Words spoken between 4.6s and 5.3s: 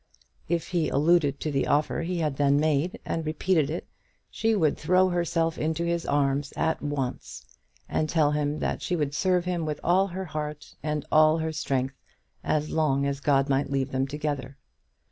throw